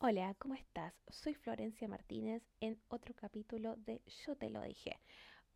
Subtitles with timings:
[0.00, 0.94] Hola, ¿cómo estás?
[1.08, 5.00] Soy Florencia Martínez en otro capítulo de Yo te lo dije.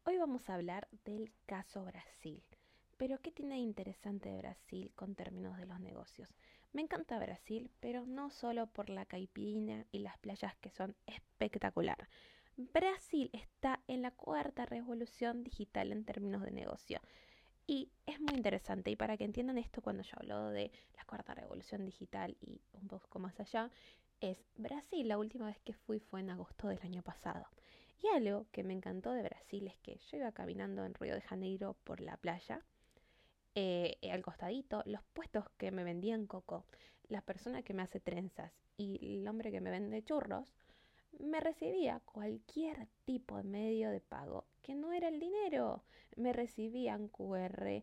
[0.02, 2.42] Hoy vamos a hablar del caso Brasil.
[2.96, 6.28] Pero ¿qué tiene de interesante de Brasil con términos de los negocios?
[6.72, 12.08] Me encanta Brasil, pero no solo por la caipirina y las playas que son espectacular.
[12.56, 17.00] Brasil está en la cuarta revolución digital en términos de negocio.
[17.64, 21.32] Y es muy interesante, y para que entiendan esto, cuando yo hablo de la cuarta
[21.32, 23.70] revolución digital y un poco más allá,
[24.22, 25.08] es Brasil.
[25.08, 27.44] La última vez que fui fue en agosto del año pasado.
[28.00, 31.20] Y algo que me encantó de Brasil es que yo iba caminando en Río de
[31.20, 32.62] Janeiro por la playa.
[33.56, 36.64] Eh, al costadito, los puestos que me vendían coco,
[37.08, 40.54] la persona que me hace trenzas y el hombre que me vende churros,
[41.18, 45.82] me recibía cualquier tipo de medio de pago que no era el dinero.
[46.16, 47.82] Me recibían QR,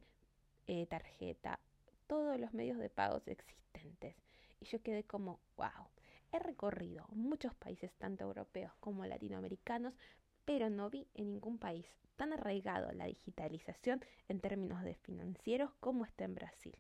[0.68, 1.60] eh, tarjeta,
[2.08, 4.16] todos los medios de pagos existentes.
[4.62, 5.88] Y yo quedé como, wow,
[6.32, 9.94] he recorrido muchos países, tanto europeos como latinoamericanos,
[10.46, 16.06] pero no vi en ningún país tan arraigado la digitalización en términos de financieros como
[16.06, 16.78] está en Brasil.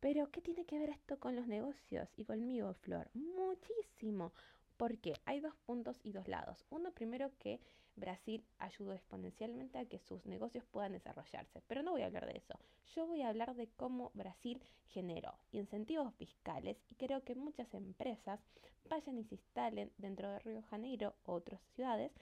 [0.00, 3.10] Pero, ¿qué tiene que ver esto con los negocios y conmigo, Flor?
[3.14, 4.32] Muchísimo,
[4.78, 6.64] porque hay dos puntos y dos lados.
[6.70, 7.60] Uno primero que
[7.96, 12.38] Brasil ayudó exponencialmente a que sus negocios puedan desarrollarse, pero no voy a hablar de
[12.38, 12.54] eso.
[12.94, 18.40] Yo voy a hablar de cómo Brasil generó incentivos fiscales y creo que muchas empresas
[18.88, 22.12] vayan y se instalen dentro de Río Janeiro o otras ciudades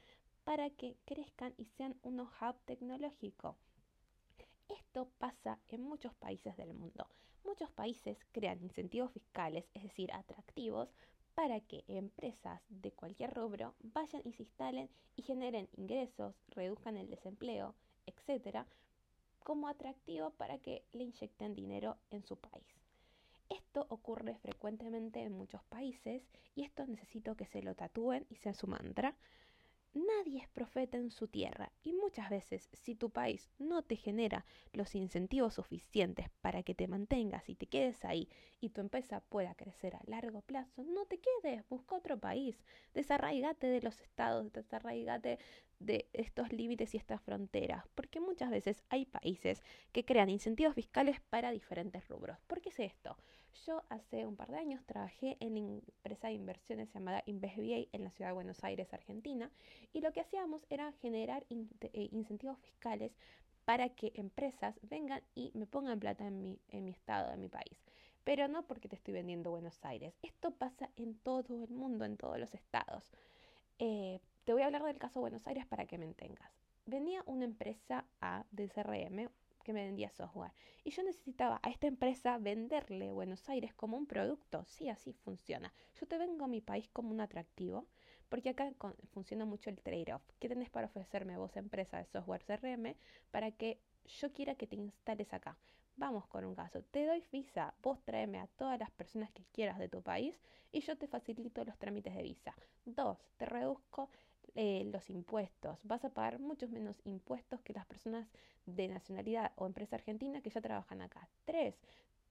[0.44, 3.56] para que crezcan y sean un hub tecnológico.
[4.68, 7.06] Esto pasa en muchos países del mundo.
[7.44, 10.88] Muchos países crean incentivos fiscales, es decir, atractivos,
[11.36, 17.10] para que empresas de cualquier rubro vayan y se instalen y generen ingresos, reduzcan el
[17.10, 17.74] desempleo,
[18.06, 18.66] etcétera,
[19.44, 22.64] como atractivo para que le inyecten dinero en su país.
[23.50, 26.22] Esto ocurre frecuentemente en muchos países
[26.54, 29.14] y esto necesito que se lo tatúen y sea su mantra.
[29.96, 34.44] Nadie es profeta en su tierra y muchas veces si tu país no te genera
[34.74, 38.28] los incentivos suficientes para que te mantengas y te quedes ahí
[38.60, 42.62] y tu empresa pueda crecer a largo plazo, no te quedes, busca otro país,
[42.92, 45.38] desarraigate de los estados, desarraigate
[45.78, 49.62] de estos límites y estas fronteras, porque muchas veces hay países
[49.92, 52.36] que crean incentivos fiscales para diferentes rubros.
[52.46, 53.16] ¿Por qué es esto?
[53.64, 58.04] Yo hace un par de años trabajé en la empresa de inversiones llamada InvestBA en
[58.04, 59.50] la ciudad de Buenos Aires, Argentina,
[59.92, 63.12] y lo que hacíamos era generar eh, incentivos fiscales
[63.64, 67.48] para que empresas vengan y me pongan plata en mi, en mi estado, en mi
[67.48, 67.78] país.
[68.24, 70.14] Pero no porque te estoy vendiendo Buenos Aires.
[70.22, 73.10] Esto pasa en todo el mundo, en todos los estados.
[73.78, 76.50] Eh, te voy a hablar del caso Buenos Aires para que me entengas.
[76.86, 79.28] Venía una empresa A de CRM
[79.66, 80.52] que me vendía software
[80.84, 84.64] y yo necesitaba a esta empresa venderle Buenos Aires como un producto.
[84.64, 85.74] Sí, así funciona.
[86.00, 87.88] Yo te vengo a mi país como un atractivo
[88.28, 88.72] porque acá
[89.12, 90.22] funciona mucho el trade-off.
[90.38, 92.96] ¿Qué tenés para ofrecerme vos, empresa de software CRM,
[93.32, 95.58] para que yo quiera que te instales acá?
[95.96, 96.82] Vamos con un caso.
[96.82, 100.38] Te doy visa, vos tráeme a todas las personas que quieras de tu país
[100.70, 102.54] y yo te facilito los trámites de visa.
[102.84, 104.10] Dos, te reduzco
[104.54, 105.78] eh, los impuestos.
[105.84, 108.28] Vas a pagar muchos menos impuestos que las personas
[108.66, 111.28] de nacionalidad o empresa argentina que ya trabajan acá.
[111.46, 111.74] Tres,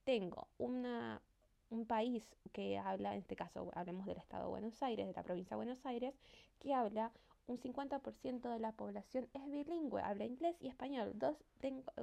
[0.04, 1.24] tengo una,
[1.72, 5.24] un país que habla, en este caso hablemos del Estado de Buenos Aires, de la
[5.24, 6.14] provincia de Buenos Aires,
[6.60, 7.12] que habla
[7.48, 11.38] un 50% de la población es bilingüe, habla inglés y español, dos,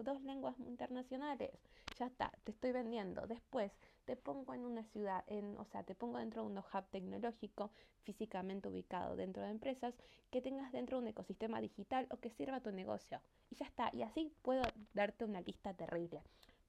[0.05, 1.51] dos lenguas internacionales.
[1.99, 3.27] Ya está, te estoy vendiendo.
[3.27, 3.73] Después
[4.05, 7.71] te pongo en una ciudad, en, o sea, te pongo dentro de un hub tecnológico
[8.05, 9.95] físicamente ubicado dentro de empresas
[10.31, 13.21] que tengas dentro de un ecosistema digital o que sirva a tu negocio.
[13.51, 14.63] Y ya está, y así puedo
[14.95, 16.23] darte una lista terrible.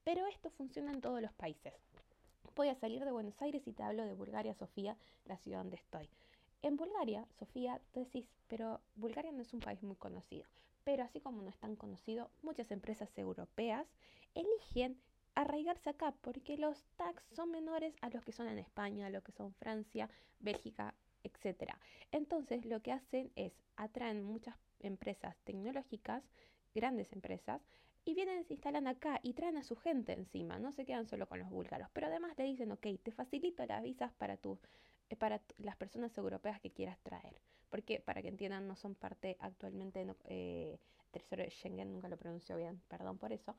[0.04, 1.72] Pero esto funciona en todos los países.
[2.56, 5.76] Voy a salir de Buenos Aires y te hablo de Bulgaria, Sofía, la ciudad donde
[5.76, 6.08] estoy.
[6.64, 10.46] En Bulgaria, Sofía, tú decís, pero Bulgaria no es un país muy conocido.
[10.82, 13.86] Pero así como no es tan conocido, muchas empresas europeas
[14.34, 14.98] eligen
[15.34, 19.22] arraigarse acá porque los tax son menores a los que son en España, a los
[19.22, 20.08] que son Francia,
[20.40, 21.74] Bélgica, etc.
[22.12, 26.24] Entonces lo que hacen es atraen muchas empresas tecnológicas,
[26.74, 27.60] grandes empresas,
[28.06, 31.26] y vienen, se instalan acá y traen a su gente encima, no se quedan solo
[31.26, 34.58] con los búlgaros, pero además le dicen, ok, te facilito las visas para tu
[35.18, 37.40] para las personas europeas que quieras traer.
[37.70, 40.78] Porque, para que entiendan, no son parte actualmente eh,
[41.12, 43.56] de Schengen, nunca lo pronuncio bien, perdón por eso.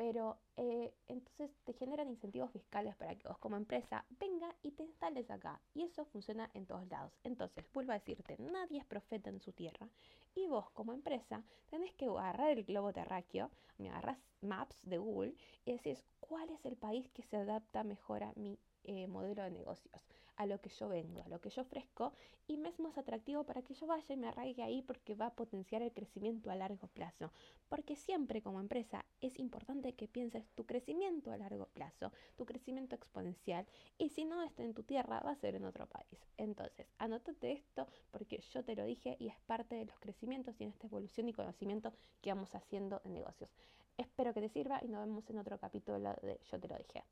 [0.00, 4.82] Pero eh, entonces te generan incentivos fiscales para que vos como empresa venga y te
[4.82, 5.60] instales acá.
[5.74, 7.12] Y eso funciona en todos lados.
[7.22, 9.90] Entonces, vuelvo a decirte, nadie es profeta en su tierra.
[10.34, 15.34] Y vos como empresa tenés que agarrar el globo terráqueo, me agarras Maps de Google
[15.66, 19.50] y decís cuál es el país que se adapta mejor a mi eh, modelo de
[19.50, 20.00] negocios.
[20.36, 22.14] a lo que yo vendo, a lo que yo ofrezco
[22.46, 25.26] y me es más atractivo para que yo vaya y me arraigue ahí porque va
[25.26, 27.30] a potenciar el crecimiento a largo plazo.
[27.68, 32.94] Porque siempre como empresa es importante que pienses tu crecimiento a largo plazo, tu crecimiento
[32.94, 33.66] exponencial
[33.98, 36.18] y si no está en tu tierra va a ser en otro país.
[36.36, 40.64] Entonces, anótate esto porque yo te lo dije y es parte de los crecimientos y
[40.64, 43.50] en esta evolución y conocimiento que vamos haciendo en negocios.
[43.96, 47.04] Espero que te sirva y nos vemos en otro capítulo de Yo te lo dije.